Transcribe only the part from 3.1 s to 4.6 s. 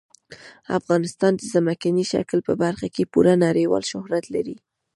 پوره نړیوال شهرت لري.